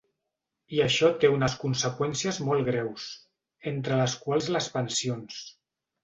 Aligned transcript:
I 0.75 0.79
això 0.83 1.09
té 1.23 1.29
unes 1.33 1.55
conseqüències 1.63 2.39
molt 2.47 2.65
greus, 2.69 3.05
entre 3.73 3.99
les 3.99 4.15
quals 4.23 4.49
les 4.55 4.71
pensions. 4.79 5.37